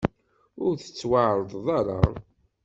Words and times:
Ur 0.65 0.73
tettwaɛerḍeḍ 0.77 1.67
ara. 1.79 1.99